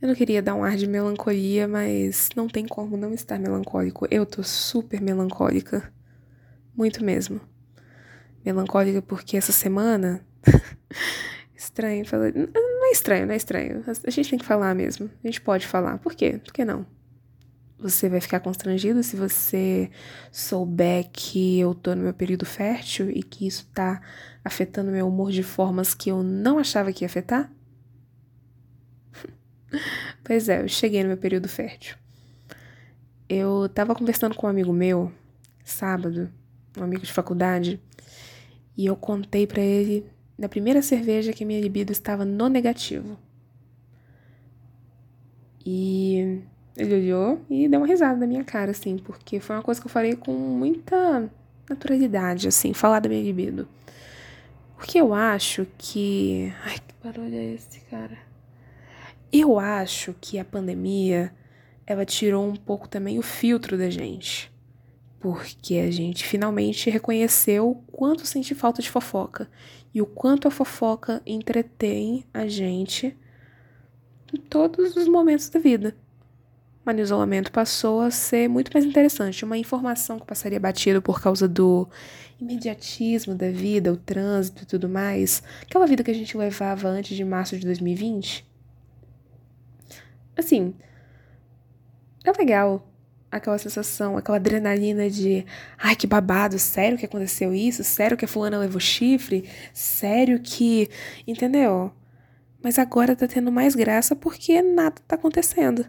Eu 0.00 0.08
não 0.08 0.14
queria 0.14 0.40
dar 0.40 0.54
um 0.54 0.64
ar 0.64 0.78
de 0.78 0.86
melancolia, 0.86 1.68
mas 1.68 2.30
não 2.34 2.48
tem 2.48 2.66
como 2.66 2.96
não 2.96 3.12
estar 3.12 3.38
melancólico. 3.38 4.06
Eu 4.10 4.24
tô 4.24 4.42
super 4.42 4.98
melancólica. 5.02 5.92
Muito 6.74 7.04
mesmo. 7.04 7.38
Melancólica 8.42 9.02
porque 9.02 9.36
essa 9.36 9.52
semana. 9.52 10.24
estranho 11.54 12.06
falar 12.06 12.32
é 12.90 12.92
estranho, 12.92 13.26
não 13.26 13.34
é 13.34 13.36
estranho. 13.36 13.84
A 13.86 14.10
gente 14.10 14.30
tem 14.30 14.38
que 14.38 14.44
falar 14.44 14.74
mesmo. 14.74 15.10
A 15.22 15.26
gente 15.26 15.42
pode 15.42 15.66
falar. 15.66 15.98
Por 15.98 16.14
quê? 16.14 16.40
Por 16.42 16.52
que 16.52 16.64
não? 16.64 16.86
Você 17.80 18.10
vai 18.10 18.20
ficar 18.20 18.40
constrangido 18.40 19.02
se 19.02 19.16
você 19.16 19.90
souber 20.30 21.08
que 21.10 21.58
eu 21.58 21.74
tô 21.74 21.94
no 21.94 22.02
meu 22.02 22.12
período 22.12 22.44
fértil 22.44 23.10
e 23.10 23.22
que 23.22 23.46
isso 23.46 23.66
tá 23.72 24.02
afetando 24.44 24.90
meu 24.90 25.08
humor 25.08 25.30
de 25.30 25.42
formas 25.42 25.94
que 25.94 26.10
eu 26.10 26.22
não 26.22 26.58
achava 26.58 26.92
que 26.92 27.04
ia 27.04 27.06
afetar? 27.06 27.50
pois 30.22 30.50
é, 30.50 30.60
eu 30.62 30.68
cheguei 30.68 31.02
no 31.02 31.08
meu 31.08 31.16
período 31.16 31.48
fértil. 31.48 31.96
Eu 33.26 33.66
tava 33.70 33.94
conversando 33.94 34.34
com 34.34 34.46
um 34.46 34.50
amigo 34.50 34.74
meu, 34.74 35.10
sábado, 35.64 36.30
um 36.76 36.82
amigo 36.82 37.02
de 37.02 37.12
faculdade, 37.12 37.80
e 38.76 38.84
eu 38.84 38.96
contei 38.96 39.46
para 39.46 39.62
ele 39.62 40.04
na 40.36 40.50
primeira 40.50 40.82
cerveja 40.82 41.32
que 41.32 41.46
minha 41.46 41.60
libido 41.60 41.92
estava 41.92 42.26
no 42.26 42.48
negativo. 42.48 43.18
E 45.64 46.42
ele 46.80 46.94
olhou 46.94 47.40
e 47.50 47.68
deu 47.68 47.80
uma 47.80 47.86
risada 47.86 48.16
na 48.16 48.26
minha 48.26 48.42
cara, 48.42 48.70
assim, 48.70 48.96
porque 48.96 49.38
foi 49.38 49.56
uma 49.56 49.62
coisa 49.62 49.80
que 49.80 49.86
eu 49.86 49.90
falei 49.90 50.16
com 50.16 50.32
muita 50.32 51.30
naturalidade, 51.68 52.48
assim, 52.48 52.72
falar 52.72 53.00
da 53.00 53.08
minha 53.08 53.22
libido. 53.22 53.68
Porque 54.76 54.98
eu 54.98 55.12
acho 55.12 55.66
que. 55.76 56.52
Ai, 56.64 56.78
que 56.78 56.94
barulho 57.04 57.34
é 57.34 57.52
esse, 57.52 57.80
cara? 57.82 58.16
Eu 59.32 59.58
acho 59.58 60.14
que 60.20 60.38
a 60.38 60.44
pandemia 60.44 61.32
ela 61.86 62.04
tirou 62.04 62.46
um 62.46 62.56
pouco 62.56 62.88
também 62.88 63.18
o 63.18 63.22
filtro 63.22 63.76
da 63.76 63.90
gente. 63.90 64.50
Porque 65.20 65.74
a 65.76 65.90
gente 65.90 66.26
finalmente 66.26 66.88
reconheceu 66.88 67.70
o 67.70 67.74
quanto 67.74 68.26
sente 68.26 68.54
falta 68.54 68.80
de 68.80 68.90
fofoca 68.90 69.50
e 69.94 70.00
o 70.00 70.06
quanto 70.06 70.48
a 70.48 70.50
fofoca 70.50 71.20
entretém 71.26 72.24
a 72.32 72.46
gente 72.46 73.14
em 74.32 74.40
todos 74.40 74.96
os 74.96 75.06
momentos 75.06 75.50
da 75.50 75.60
vida. 75.60 75.94
Mas 76.84 76.96
no 76.96 77.02
isolamento 77.02 77.52
passou 77.52 78.00
a 78.00 78.10
ser 78.10 78.48
muito 78.48 78.70
mais 78.72 78.84
interessante. 78.84 79.44
Uma 79.44 79.58
informação 79.58 80.18
que 80.18 80.26
passaria 80.26 80.58
batido 80.58 81.02
por 81.02 81.20
causa 81.20 81.46
do 81.46 81.88
imediatismo 82.40 83.34
da 83.34 83.50
vida, 83.50 83.92
o 83.92 83.96
trânsito 83.96 84.62
e 84.62 84.66
tudo 84.66 84.88
mais. 84.88 85.42
Aquela 85.62 85.86
vida 85.86 86.02
que 86.02 86.10
a 86.10 86.14
gente 86.14 86.36
levava 86.36 86.88
antes 86.88 87.16
de 87.16 87.24
março 87.24 87.56
de 87.58 87.66
2020. 87.66 88.48
Assim, 90.36 90.74
é 92.24 92.32
legal 92.32 92.86
aquela 93.30 93.58
sensação, 93.58 94.16
aquela 94.16 94.36
adrenalina 94.38 95.08
de 95.08 95.44
ai 95.78 95.94
que 95.94 96.06
babado, 96.06 96.58
sério 96.58 96.98
que 96.98 97.06
aconteceu 97.06 97.54
isso? 97.54 97.84
Sério 97.84 98.16
que 98.16 98.24
a 98.24 98.28
fulana 98.28 98.58
levou 98.58 98.80
chifre? 98.80 99.48
Sério 99.72 100.40
que. 100.40 100.88
Entendeu? 101.26 101.92
Mas 102.62 102.78
agora 102.78 103.16
tá 103.16 103.26
tendo 103.26 103.52
mais 103.52 103.74
graça 103.74 104.16
porque 104.16 104.60
nada 104.62 104.96
tá 105.06 105.16
acontecendo. 105.16 105.86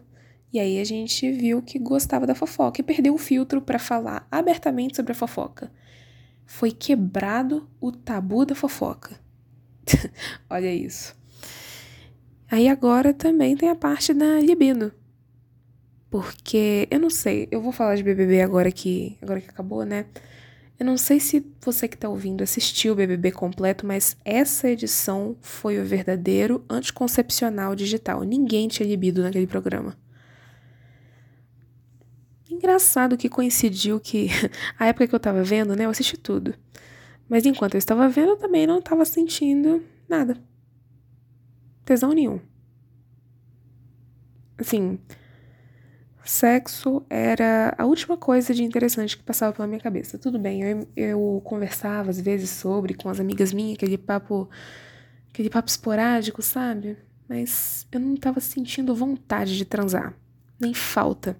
E 0.53 0.59
aí 0.59 0.79
a 0.79 0.83
gente 0.83 1.31
viu 1.31 1.61
que 1.61 1.79
gostava 1.79 2.27
da 2.27 2.35
fofoca 2.35 2.81
e 2.81 2.83
perdeu 2.83 3.13
o 3.13 3.17
filtro 3.17 3.61
para 3.61 3.79
falar 3.79 4.27
abertamente 4.29 4.95
sobre 4.95 5.13
a 5.13 5.15
fofoca. 5.15 5.71
Foi 6.45 6.71
quebrado 6.71 7.69
o 7.79 7.91
tabu 7.91 8.45
da 8.45 8.53
fofoca. 8.53 9.17
Olha 10.49 10.73
isso. 10.73 11.15
Aí 12.49 12.67
agora 12.67 13.13
também 13.13 13.55
tem 13.55 13.69
a 13.69 13.75
parte 13.75 14.13
da 14.13 14.41
libido. 14.41 14.93
Porque 16.09 16.85
eu 16.91 16.99
não 16.99 17.09
sei, 17.09 17.47
eu 17.49 17.61
vou 17.61 17.71
falar 17.71 17.95
de 17.95 18.03
BBB 18.03 18.41
agora 18.41 18.69
que 18.69 19.17
agora 19.21 19.39
que 19.39 19.49
acabou, 19.49 19.85
né? 19.85 20.05
Eu 20.77 20.85
não 20.85 20.97
sei 20.97 21.21
se 21.21 21.45
você 21.61 21.87
que 21.87 21.97
tá 21.97 22.09
ouvindo 22.09 22.43
assistiu 22.43 22.91
o 22.91 22.95
BBB 22.95 23.31
completo, 23.31 23.85
mas 23.85 24.17
essa 24.25 24.69
edição 24.69 25.37
foi 25.39 25.79
o 25.79 25.85
verdadeiro 25.85 26.65
anticoncepcional 26.69 27.73
digital. 27.75 28.23
Ninguém 28.23 28.67
tinha 28.67 28.89
libido 28.89 29.21
naquele 29.21 29.47
programa. 29.47 29.95
Engraçado 32.51 33.17
que 33.17 33.29
coincidiu 33.29 33.99
que 33.99 34.27
a 34.77 34.85
época 34.87 35.07
que 35.07 35.15
eu 35.15 35.19
tava 35.19 35.41
vendo, 35.41 35.73
né, 35.75 35.85
eu 35.85 35.89
assisti 35.89 36.17
tudo. 36.17 36.53
Mas 37.29 37.45
enquanto 37.45 37.75
eu 37.75 37.79
estava 37.79 38.09
vendo, 38.09 38.31
eu 38.31 38.37
também 38.37 38.67
não 38.67 38.81
tava 38.81 39.05
sentindo 39.05 39.81
nada. 40.07 40.37
Tesão 41.85 42.11
nenhum. 42.11 42.41
Assim, 44.57 44.99
sexo 46.25 47.03
era 47.09 47.73
a 47.77 47.85
última 47.85 48.17
coisa 48.17 48.53
de 48.53 48.63
interessante 48.63 49.17
que 49.17 49.23
passava 49.23 49.53
pela 49.53 49.67
minha 49.67 49.79
cabeça. 49.79 50.17
Tudo 50.17 50.37
bem, 50.37 50.61
eu, 50.61 50.87
eu 50.95 51.41
conversava 51.45 52.09
às 52.09 52.19
vezes 52.19 52.49
sobre 52.49 52.93
com 52.93 53.07
as 53.07 53.19
amigas 53.19 53.53
minhas, 53.53 53.75
aquele 53.75 53.97
papo, 53.97 54.49
aquele 55.29 55.49
papo 55.49 55.69
esporádico, 55.69 56.41
sabe? 56.41 56.97
Mas 57.29 57.87
eu 57.93 57.99
não 58.01 58.17
tava 58.17 58.41
sentindo 58.41 58.93
vontade 58.93 59.57
de 59.57 59.63
transar, 59.63 60.13
nem 60.59 60.73
falta. 60.73 61.37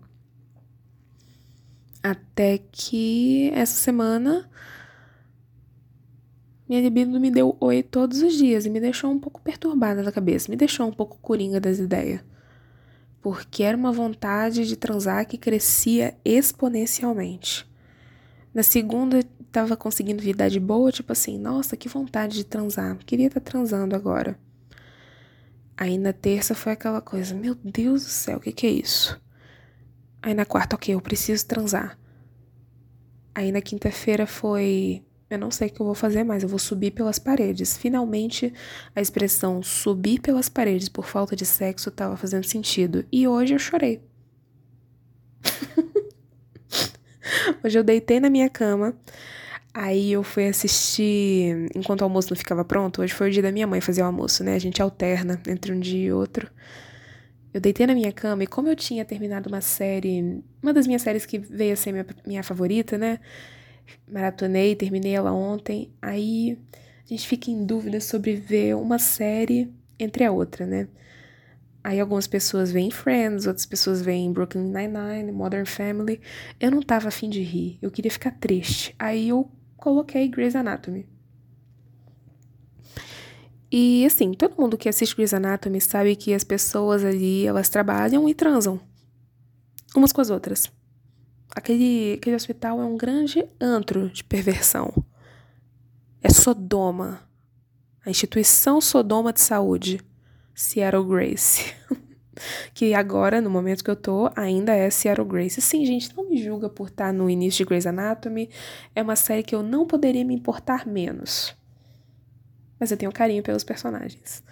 Até 2.04 2.58
que 2.72 3.52
essa 3.54 3.76
semana 3.76 4.50
minha 6.72 6.82
libido 6.82 7.20
me 7.20 7.30
deu 7.30 7.58
oi 7.60 7.84
todos 7.84 8.22
os 8.22 8.34
dias 8.34 8.66
e 8.66 8.70
me 8.70 8.80
deixou 8.80 9.12
um 9.12 9.20
pouco 9.20 9.42
perturbada 9.42 10.02
da 10.02 10.12
cabeça, 10.12 10.50
me 10.50 10.56
deixou 10.56 10.88
um 10.88 10.92
pouco 10.94 11.20
coringa 11.22 11.60
das 11.60 11.80
ideias. 11.80 12.24
Porque 13.22 13.62
era 13.62 13.76
uma 13.76 13.92
vontade 13.92 14.66
de 14.66 14.78
transar 14.78 15.28
que 15.28 15.38
crescia 15.38 16.16
exponencialmente. 16.24 17.70
Na 18.54 18.64
segunda, 18.64 19.22
tava 19.52 19.76
conseguindo 19.76 20.24
vida 20.24 20.50
de 20.50 20.62
boa, 20.62 20.94
tipo 20.94 21.12
assim, 21.12 21.38
nossa, 21.38 21.76
que 21.76 21.90
vontade 21.90 22.38
de 22.38 22.46
transar, 22.46 22.98
queria 23.06 23.28
estar 23.28 23.42
tá 23.42 23.52
transando 23.52 23.94
agora. 23.94 24.40
Aí 25.76 25.98
na 25.98 26.14
terça 26.14 26.56
foi 26.56 26.72
aquela 26.72 27.02
coisa, 27.02 27.36
meu 27.36 27.54
Deus 27.54 28.04
do 28.04 28.10
céu, 28.10 28.38
o 28.38 28.40
que, 28.40 28.54
que 28.54 28.66
é 28.66 28.72
isso? 28.72 29.22
Aí 30.22 30.34
na 30.34 30.46
quarta, 30.46 30.76
ok, 30.76 30.94
eu 30.94 31.02
preciso 31.02 31.46
transar. 31.48 31.98
Aí 33.34 33.52
na 33.52 33.62
quinta-feira 33.62 34.28
foi. 34.28 35.04
Eu 35.30 35.40
não 35.40 35.50
sei 35.50 35.70
o 35.70 35.72
que 35.72 35.82
eu 35.82 35.86
vou 35.86 35.96
fazer 35.96 36.26
mais, 36.26 36.44
eu 36.44 36.50
vou 36.50 36.60
subir 36.60 36.92
pelas 36.92 37.18
paredes. 37.18 37.78
Finalmente, 37.78 38.54
a 38.94 39.00
expressão 39.00 39.64
subir 39.64 40.20
pelas 40.20 40.50
paredes 40.50 40.90
por 40.90 41.06
falta 41.06 41.36
de 41.36 41.46
sexo 41.46 41.88
estava 41.88 42.18
fazendo 42.18 42.46
sentido. 42.46 43.06
E 43.10 43.28
hoje 43.28 43.56
eu 43.56 43.60
chorei. 43.60 44.02
hoje 47.64 47.80
eu 47.80 47.84
deitei 47.84 48.20
na 48.20 48.30
minha 48.30 48.50
cama. 48.50 48.94
Aí 49.74 50.12
eu 50.12 50.22
fui 50.22 50.48
assistir. 50.48 51.70
Enquanto 51.74 52.02
o 52.02 52.04
almoço 52.04 52.30
não 52.30 52.38
ficava 52.38 52.66
pronto, 52.66 53.02
hoje 53.02 53.14
foi 53.14 53.30
o 53.30 53.32
dia 53.32 53.42
da 53.42 53.54
minha 53.54 53.66
mãe 53.66 53.80
fazer 53.80 54.02
o 54.02 54.06
almoço, 54.06 54.44
né? 54.44 54.56
A 54.56 54.60
gente 54.60 54.82
alterna 54.82 55.42
entre 55.48 55.72
um 55.72 55.80
dia 55.80 56.08
e 56.08 56.12
outro. 56.12 56.52
Eu 57.54 57.60
deitei 57.60 57.86
na 57.86 57.94
minha 57.94 58.12
cama 58.12 58.44
e 58.44 58.48
como 58.48 58.70
eu 58.70 58.76
tinha 58.76 59.04
terminado 59.04 59.50
uma 59.50 59.62
série, 59.62 60.42
uma 60.62 60.74
das 60.74 60.88
minhas 60.88 61.02
séries 61.02 61.26
que 61.26 61.38
veio 61.38 61.74
a 61.74 61.76
ser 61.76 61.92
minha, 61.92 62.06
minha 62.26 62.44
favorita, 62.44 62.98
né? 62.98 63.20
Maratonei, 64.08 64.76
terminei 64.76 65.14
ela 65.14 65.34
ontem. 65.34 65.92
Aí 66.02 66.58
a 67.06 67.08
gente 67.10 67.28
fica 67.28 67.52
em 67.52 67.66
dúvida 67.66 68.00
sobre 68.00 68.36
ver 68.36 68.76
uma 68.76 68.98
série 68.98 69.74
entre 70.00 70.24
a 70.24 70.32
outra, 70.32 70.66
né? 70.66 70.88
Aí 71.84 72.00
algumas 72.00 72.28
pessoas 72.28 72.72
veem 72.72 72.92
Friends, 72.92 73.48
outras 73.48 73.66
pessoas 73.66 74.02
veem 74.02 74.32
Brooklyn 74.32 74.72
Nine-Nine, 74.72 75.32
Modern 75.32 75.66
Family. 75.66 76.22
Eu 76.60 76.72
não 76.72 76.82
tava 76.82 77.08
afim 77.08 77.30
de 77.30 77.42
rir, 77.42 77.80
eu 77.82 77.90
queria 77.90 78.12
ficar 78.12 78.32
triste. 78.32 78.96
Aí 79.00 79.30
eu 79.30 79.50
coloquei 79.78 80.28
Grey's 80.28 80.56
Anatomy. 80.56 81.08
E 83.72 84.06
assim, 84.06 84.34
todo 84.34 84.60
mundo 84.62 84.78
que 84.78 84.90
assiste 84.90 85.16
Grey's 85.16 85.34
Anatomy 85.34 85.80
sabe 85.80 86.14
que 86.18 86.34
as 86.34 86.44
pessoas 86.44 87.06
ali, 87.06 87.48
elas 87.48 87.70
trabalham 87.70 88.28
e 88.28 88.34
transam. 88.34 88.82
Umas 89.96 90.12
com 90.12 90.20
as 90.20 90.30
outras. 90.30 90.70
Aquele, 91.56 92.16
aquele 92.16 92.36
hospital 92.36 92.82
é 92.82 92.86
um 92.86 92.98
grande 92.98 93.46
antro 93.62 94.10
de 94.10 94.26
perversão. 94.26 94.92
É 96.22 96.30
Sodoma. 96.30 97.22
A 98.06 98.10
instituição 98.10 98.82
Sodoma 98.82 99.32
de 99.32 99.40
Saúde. 99.40 100.02
Seattle 100.54 101.06
Grace. 101.06 101.74
que 102.74 102.94
agora, 102.94 103.40
no 103.40 103.50
momento 103.50 103.86
que 103.86 103.90
eu 103.90 103.96
tô, 103.96 104.30
ainda 104.36 104.74
é 104.74 104.90
Seattle 104.90 105.28
Grace. 105.28 105.62
Sim, 105.62 105.86
gente, 105.86 106.16
não 106.16 106.30
me 106.30 106.44
julga 106.44 106.70
por 106.70 106.90
estar 106.90 107.14
no 107.14 107.30
início 107.30 107.60
de 107.60 107.70
Grey's 107.70 107.88
Anatomy. 107.88 108.50
É 108.94 109.02
uma 109.02 109.16
série 109.16 109.44
que 109.44 109.56
eu 109.56 109.64
não 109.64 109.86
poderia 109.86 110.26
me 110.26 110.36
importar 110.36 110.86
menos 110.86 111.56
mas 112.82 112.90
eu 112.90 112.98
tenho 112.98 113.12
carinho 113.12 113.44
pelos 113.44 113.64
personagens. 113.64 114.44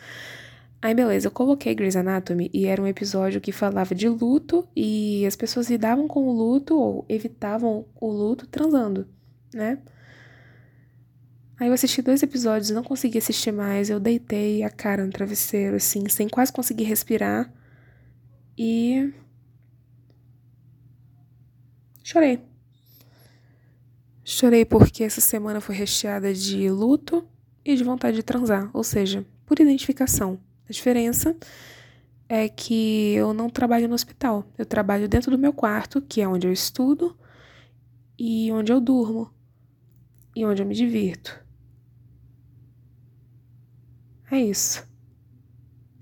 Aí 0.79 0.93
beleza, 0.93 1.27
eu 1.27 1.31
coloquei 1.31 1.73
Grey's 1.73 1.95
Anatomy 1.95 2.49
e 2.53 2.67
era 2.67 2.79
um 2.79 2.87
episódio 2.87 3.41
que 3.41 3.51
falava 3.51 3.95
de 3.95 4.07
luto 4.07 4.69
e 4.75 5.25
as 5.25 5.35
pessoas 5.35 5.67
lidavam 5.67 6.07
com 6.07 6.27
o 6.27 6.31
luto 6.31 6.77
ou 6.77 7.05
evitavam 7.09 7.87
o 7.99 8.07
luto 8.07 8.45
transando, 8.45 9.07
né? 9.51 9.79
Aí 11.59 11.67
eu 11.67 11.73
assisti 11.73 12.03
dois 12.03 12.21
episódios, 12.21 12.69
não 12.69 12.83
consegui 12.83 13.17
assistir 13.17 13.51
mais, 13.51 13.89
eu 13.89 13.99
deitei 13.99 14.63
a 14.63 14.69
cara 14.69 15.03
no 15.03 15.11
travesseiro, 15.11 15.75
assim, 15.75 16.07
sem 16.07 16.29
quase 16.29 16.53
conseguir 16.53 16.83
respirar. 16.83 17.51
E. 18.57 19.11
Chorei. 22.03 22.39
Chorei 24.23 24.63
porque 24.63 25.03
essa 25.03 25.19
semana 25.19 25.59
foi 25.59 25.75
recheada 25.75 26.33
de 26.33 26.69
luto 26.69 27.27
e 27.63 27.75
de 27.75 27.83
vontade 27.83 28.17
de 28.17 28.23
transar, 28.23 28.69
ou 28.73 28.83
seja, 28.83 29.25
por 29.45 29.59
identificação. 29.59 30.39
A 30.67 30.71
diferença 30.71 31.35
é 32.27 32.47
que 32.47 33.13
eu 33.13 33.33
não 33.33 33.49
trabalho 33.49 33.87
no 33.87 33.95
hospital, 33.95 34.45
eu 34.57 34.65
trabalho 34.65 35.09
dentro 35.09 35.31
do 35.31 35.37
meu 35.37 35.51
quarto, 35.51 36.01
que 36.01 36.21
é 36.21 36.27
onde 36.27 36.47
eu 36.47 36.53
estudo 36.53 37.17
e 38.17 38.51
onde 38.51 38.71
eu 38.71 38.79
durmo 38.79 39.33
e 40.35 40.45
onde 40.45 40.61
eu 40.61 40.65
me 40.65 40.75
divirto. 40.75 41.43
É 44.31 44.39
isso. 44.39 44.87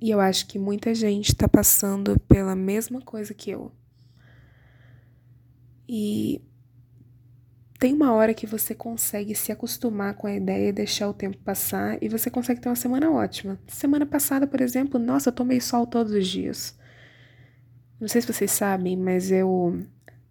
E 0.01 0.11
eu 0.11 0.19
acho 0.19 0.47
que 0.47 0.59
muita 0.59 0.93
gente 0.93 1.29
está 1.29 1.47
passando 1.47 2.19
pela 2.21 2.55
mesma 2.55 3.01
coisa 3.01 3.33
que 3.33 3.49
eu. 3.49 3.71
E 5.87 6.41
tem 7.79 7.93
uma 7.93 8.11
hora 8.13 8.33
que 8.33 8.47
você 8.47 8.73
consegue 8.73 9.35
se 9.35 9.51
acostumar 9.51 10.15
com 10.15 10.25
a 10.25 10.33
ideia 10.33 10.69
e 10.69 10.73
deixar 10.73 11.07
o 11.07 11.13
tempo 11.13 11.37
passar 11.37 11.97
e 12.01 12.09
você 12.09 12.29
consegue 12.29 12.59
ter 12.59 12.69
uma 12.69 12.75
semana 12.75 13.11
ótima. 13.11 13.59
Semana 13.67 14.05
passada, 14.05 14.47
por 14.47 14.61
exemplo, 14.61 14.99
nossa, 14.99 15.29
eu 15.29 15.33
tomei 15.33 15.61
sol 15.61 15.85
todos 15.85 16.11
os 16.11 16.27
dias. 16.27 16.77
Não 17.99 18.07
sei 18.07 18.21
se 18.21 18.31
vocês 18.31 18.51
sabem, 18.51 18.97
mas 18.97 19.31
eu. 19.31 19.79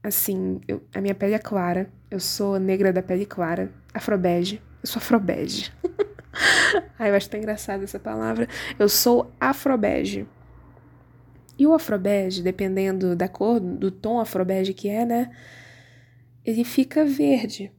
Assim, 0.03 0.61
eu, 0.67 0.83
a 0.95 1.00
minha 1.00 1.15
pele 1.15 1.35
é 1.35 1.38
clara. 1.38 1.88
Eu 2.11 2.21
sou 2.21 2.59
negra 2.59 2.93
da 2.93 3.03
pele 3.03 3.26
clara. 3.26 3.73
Afrobege. 3.95 4.61
Eu 4.83 4.88
sou 4.88 4.99
afrobege. 4.99 5.73
Ai, 6.99 7.11
eu 7.11 7.15
acho 7.15 7.31
tão 7.31 7.38
engraçada 7.38 7.85
essa 7.85 7.99
palavra. 7.99 8.49
Eu 8.79 8.88
sou 8.88 9.33
afrobege. 9.41 10.26
E 11.59 11.67
o 11.67 11.73
afrobege, 11.73 12.43
dependendo 12.43 13.17
da 13.17 13.29
cor, 13.29 13.59
do 13.59 13.91
tom 13.91 14.21
afrobege 14.21 14.75
que 14.75 14.88
é, 14.88 15.05
né? 15.05 15.31
Ele 16.47 16.62
fica 16.62 17.05
verde. 17.05 17.73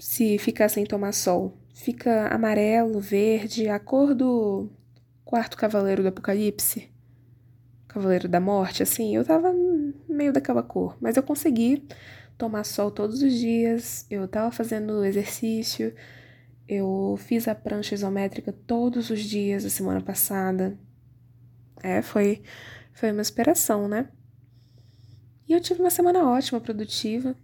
Se 0.00 0.38
ficar 0.38 0.70
sem 0.70 0.86
tomar 0.86 1.12
sol. 1.12 1.58
Fica 1.74 2.26
amarelo, 2.28 2.98
verde, 3.00 3.68
a 3.68 3.78
cor 3.78 4.14
do 4.14 4.70
quarto 5.26 5.54
cavaleiro 5.58 6.02
do 6.02 6.08
Apocalipse. 6.08 6.90
Cavaleiro 7.86 8.28
da 8.28 8.40
Morte, 8.40 8.82
assim. 8.82 9.14
Eu 9.14 9.26
tava 9.26 9.52
meio 10.08 10.32
daquela 10.32 10.62
cor. 10.62 10.96
Mas 11.02 11.18
eu 11.18 11.22
consegui 11.22 11.86
tomar 12.38 12.64
sol 12.64 12.90
todos 12.90 13.22
os 13.22 13.34
dias. 13.34 14.06
Eu 14.08 14.26
tava 14.26 14.50
fazendo 14.50 15.04
exercício. 15.04 15.94
Eu 16.66 17.18
fiz 17.18 17.46
a 17.46 17.54
prancha 17.54 17.94
isométrica 17.94 18.54
todos 18.66 19.10
os 19.10 19.20
dias 19.20 19.64
da 19.64 19.70
semana 19.70 20.00
passada. 20.00 20.78
É, 21.82 22.00
foi, 22.00 22.42
foi 22.94 23.12
uma 23.12 23.20
inspiração, 23.20 23.86
né? 23.86 24.08
E 25.48 25.52
eu 25.52 25.60
tive 25.60 25.80
uma 25.80 25.90
semana 25.90 26.28
ótima, 26.28 26.60
produtiva, 26.60 27.34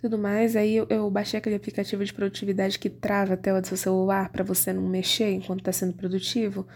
tudo 0.00 0.18
mais. 0.18 0.54
Aí 0.54 0.76
eu, 0.76 0.86
eu 0.90 1.10
baixei 1.10 1.38
aquele 1.38 1.56
aplicativo 1.56 2.04
de 2.04 2.12
produtividade 2.12 2.78
que 2.78 2.90
trava 2.90 3.34
a 3.34 3.36
tela 3.36 3.60
do 3.60 3.66
seu 3.66 3.76
celular 3.76 4.30
para 4.30 4.44
você 4.44 4.72
não 4.72 4.86
mexer 4.86 5.30
enquanto 5.32 5.62
tá 5.62 5.72
sendo 5.72 5.94
produtivo. 5.94 6.66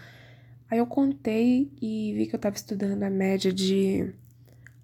Aí 0.69 0.79
eu 0.79 0.87
contei 0.87 1.71
e 1.79 2.13
vi 2.13 2.25
que 2.25 2.35
eu 2.35 2.39
tava 2.39 2.55
estudando 2.55 3.03
a 3.03 3.09
média 3.09 3.53
de 3.53 4.13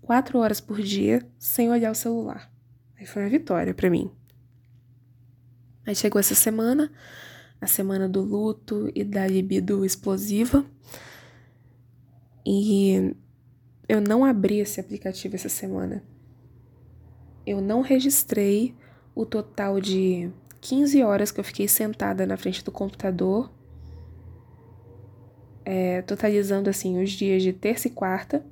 quatro 0.02 0.38
horas 0.40 0.62
por 0.62 0.82
dia 0.82 1.26
sem 1.40 1.72
olhar 1.72 1.92
o 1.92 1.96
celular. 1.96 2.52
Aí 2.98 3.06
foi 3.06 3.24
uma 3.24 3.30
vitória 3.30 3.74
para 3.74 3.90
mim. 3.90 4.12
Aí 5.86 5.96
chegou 5.96 6.20
essa 6.20 6.36
semana, 6.36 6.92
a 7.60 7.68
semana 7.68 8.08
do 8.08 8.22
luto 8.22 8.92
e 8.94 9.04
da 9.04 9.28
libido 9.28 9.84
explosiva. 9.84 10.64
E 12.46 13.16
eu 13.88 14.00
não 14.00 14.24
abri 14.24 14.60
esse 14.60 14.80
aplicativo 14.80 15.36
essa 15.36 15.50
semana. 15.50 16.04
Eu 17.46 17.60
não 17.60 17.82
registrei 17.82 18.76
o 19.14 19.26
total 19.26 19.80
de 19.80 20.32
15 20.62 21.04
horas 21.04 21.32
que 21.32 21.40
eu 21.40 21.44
fiquei 21.44 21.68
sentada 21.68 22.26
na 22.26 22.38
frente 22.38 22.64
do 22.64 22.72
computador, 22.72 23.52
é, 25.66 26.02
totalizando 26.04 26.70
assim 26.70 27.02
os 27.02 27.12
dias 27.12 27.44
de 27.44 27.52
terça 27.52 27.88
e 27.88 27.92
quarta, 27.92 28.46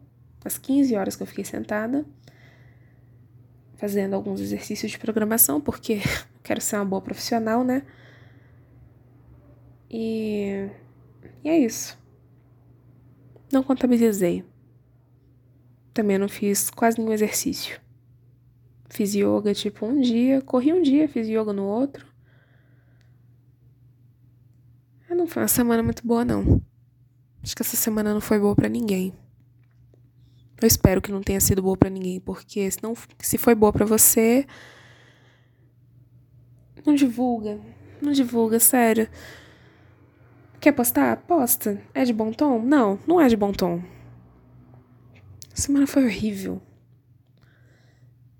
as 0.43 0.57
15 0.57 0.95
horas 0.95 1.15
que 1.15 1.23
eu 1.23 1.27
fiquei 1.27 1.45
sentada, 1.45 2.05
fazendo 3.77 4.13
alguns 4.13 4.41
exercícios 4.41 4.91
de 4.91 4.99
programação, 4.99 5.61
porque 5.61 5.99
quero 6.43 6.59
ser 6.59 6.75
uma 6.75 6.85
boa 6.85 7.01
profissional, 7.01 7.63
né? 7.63 7.83
E, 9.89 10.69
e 11.43 11.49
é 11.49 11.57
isso. 11.57 11.97
Não 13.51 13.63
contabilizei. 13.63 14.50
Também 15.93 16.17
não 16.17 16.29
fiz 16.29 16.69
quase 16.69 16.97
nenhum 16.97 17.11
exercício. 17.11 17.79
Fiz 18.89 19.13
yoga 19.13 19.53
tipo 19.53 19.85
um 19.85 19.99
dia, 20.01 20.41
corri 20.41 20.73
um 20.73 20.81
dia, 20.81 21.07
fiz 21.07 21.27
yoga 21.27 21.53
no 21.53 21.63
outro. 21.63 22.05
Ah, 25.09 25.15
não 25.15 25.27
foi 25.27 25.41
uma 25.41 25.47
semana 25.47 25.81
muito 25.81 26.05
boa, 26.05 26.23
não. 26.23 26.61
Acho 27.43 27.55
que 27.55 27.61
essa 27.61 27.75
semana 27.75 28.13
não 28.13 28.21
foi 28.21 28.39
boa 28.39 28.55
para 28.55 28.69
ninguém. 28.69 29.13
Eu 30.61 30.67
espero 30.67 31.01
que 31.01 31.11
não 31.11 31.21
tenha 31.21 31.41
sido 31.41 31.61
boa 31.61 31.75
para 31.75 31.89
ninguém, 31.89 32.19
porque 32.19 32.69
se, 32.69 32.77
não, 32.83 32.93
se 33.19 33.37
foi 33.37 33.55
boa 33.55 33.73
para 33.73 33.85
você, 33.85 34.45
não 36.85 36.93
divulga. 36.93 37.59
Não 38.01 38.11
divulga, 38.11 38.59
sério. 38.59 39.09
Quer 40.59 40.71
postar? 40.73 41.17
Posta. 41.17 41.81
É 41.93 42.03
de 42.03 42.13
bom 42.13 42.31
tom? 42.31 42.61
Não, 42.61 42.99
não 43.07 43.19
é 43.19 43.27
de 43.27 43.35
bom 43.35 43.51
tom. 43.51 43.81
Semana 45.61 45.85
foi 45.85 46.05
horrível. 46.05 46.59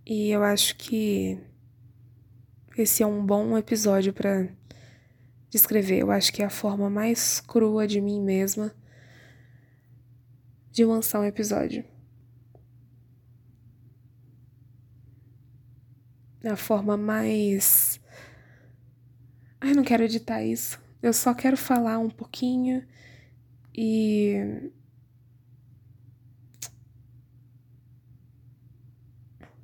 E 0.04 0.32
eu 0.32 0.44
acho 0.44 0.76
que 0.76 1.38
esse 2.76 3.04
é 3.04 3.06
um 3.06 3.24
bom 3.24 3.56
episódio 3.56 4.12
para 4.12 4.50
descrever. 5.48 6.00
Eu 6.00 6.10
acho 6.10 6.34
que 6.34 6.42
é 6.42 6.46
a 6.46 6.50
forma 6.50 6.90
mais 6.90 7.40
crua 7.40 7.86
de 7.86 8.02
mim 8.02 8.20
mesma 8.20 8.74
de 10.72 10.84
lançar 10.84 11.20
um 11.20 11.24
episódio. 11.24 11.86
A 16.44 16.56
forma 16.56 16.98
mais. 16.98 18.02
Ai, 19.60 19.76
não 19.76 19.84
quero 19.84 20.06
editar 20.06 20.44
isso. 20.44 20.82
Eu 21.04 21.14
só 21.14 21.36
quero 21.36 21.56
falar 21.56 22.00
um 22.00 22.10
pouquinho 22.10 22.84
e. 23.78 24.72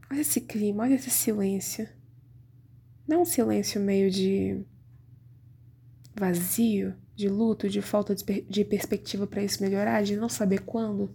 Olha 0.10 0.22
esse 0.22 0.41
clima, 0.41 0.84
olha 0.84 0.96
esse 0.96 1.10
silêncio. 1.10 1.88
Não 3.08 3.22
um 3.22 3.26
silêncio 3.26 3.80
meio 3.82 4.10
de 4.10 4.65
vazio, 6.15 6.96
de 7.15 7.28
luto, 7.28 7.70
de 7.70 7.82
falta 7.82 8.15
de 8.15 8.65
perspectiva 8.65 9.26
para 9.26 9.43
isso 9.43 9.62
melhorar, 9.62 10.04
de 10.04 10.15
não 10.15 10.30
saber 10.30 10.62
quando. 10.62 11.13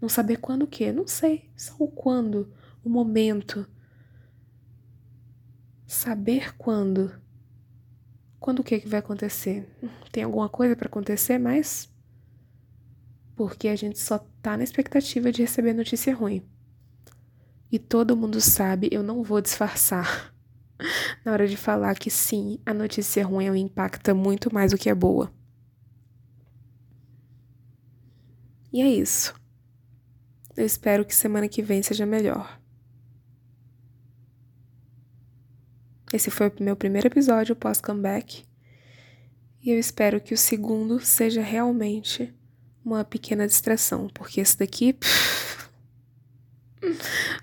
Não 0.00 0.08
saber 0.08 0.36
quando 0.36 0.62
o 0.62 0.66
quê? 0.66 0.92
Não 0.92 1.06
sei. 1.06 1.50
Só 1.56 1.74
o 1.78 1.88
quando, 1.88 2.52
o 2.84 2.88
momento. 2.88 3.66
Saber 5.86 6.56
quando. 6.56 7.12
Quando 8.38 8.60
o 8.60 8.64
que, 8.64 8.80
que 8.80 8.88
vai 8.88 9.00
acontecer? 9.00 9.66
Tem 10.12 10.22
alguma 10.22 10.48
coisa 10.48 10.76
para 10.76 10.88
acontecer, 10.88 11.38
mas. 11.38 11.90
Porque 13.34 13.68
a 13.68 13.76
gente 13.76 13.98
só 13.98 14.18
tá 14.42 14.56
na 14.56 14.62
expectativa 14.62 15.32
de 15.32 15.42
receber 15.42 15.72
notícia 15.72 16.14
ruim. 16.14 16.46
E 17.74 17.78
todo 17.80 18.16
mundo 18.16 18.40
sabe, 18.40 18.88
eu 18.92 19.02
não 19.02 19.20
vou 19.20 19.40
disfarçar. 19.40 20.32
Na 21.26 21.32
hora 21.32 21.48
de 21.48 21.56
falar 21.56 21.96
que 21.96 22.08
sim, 22.08 22.60
a 22.64 22.72
notícia 22.72 23.26
ruim 23.26 23.46
impacta 23.58 24.14
muito 24.14 24.54
mais 24.54 24.70
do 24.70 24.78
que 24.78 24.88
a 24.88 24.94
boa. 24.94 25.34
E 28.72 28.80
é 28.80 28.86
isso. 28.86 29.34
Eu 30.56 30.64
espero 30.64 31.04
que 31.04 31.12
semana 31.12 31.48
que 31.48 31.62
vem 31.62 31.82
seja 31.82 32.06
melhor. 32.06 32.60
Esse 36.12 36.30
foi 36.30 36.46
o 36.46 36.52
meu 36.62 36.76
primeiro 36.76 37.08
episódio 37.08 37.56
pós-comeback. 37.56 38.44
E 39.60 39.72
eu 39.72 39.80
espero 39.80 40.20
que 40.20 40.32
o 40.32 40.38
segundo 40.38 41.00
seja 41.00 41.42
realmente 41.42 42.32
uma 42.84 43.04
pequena 43.04 43.48
distração, 43.48 44.08
porque 44.14 44.40
esse 44.40 44.56
daqui. 44.56 44.92
Pff, 44.92 45.44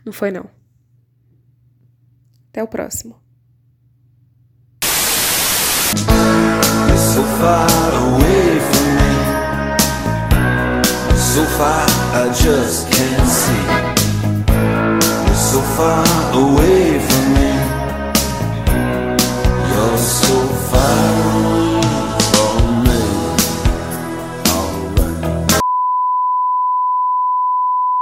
não 0.06 0.12
foi, 0.14 0.32
não. 0.32 0.50
Até 2.50 2.62
o 2.64 2.68
próximo. 2.68 3.22
So 7.14 7.24
far 7.40 7.94
away 7.94 8.60
from 8.70 8.88
me. 8.98 9.14
So 11.18 11.46
far 11.58 11.86
I 12.14 12.30
just 12.34 12.90
can't 12.92 13.28
see. 13.28 13.66
So 15.36 15.62
far 15.76 16.06
away 16.34 17.00
from 17.00 17.11